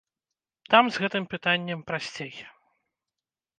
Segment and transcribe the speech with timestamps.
[0.73, 2.33] Там з гэтым пытаннем прасцей.